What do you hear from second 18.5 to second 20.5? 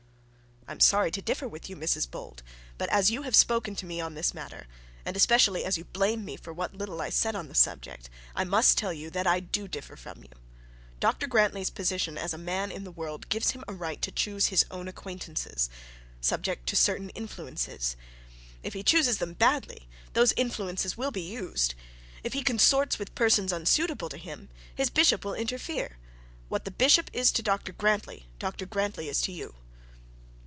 If he chooses them badly, those